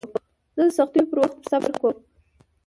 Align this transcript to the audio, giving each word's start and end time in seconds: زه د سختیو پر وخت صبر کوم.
زه 0.57 0.63
د 0.67 0.69
سختیو 0.77 1.09
پر 1.09 1.17
وخت 1.23 1.37
صبر 1.51 1.71
کوم. 1.79 1.95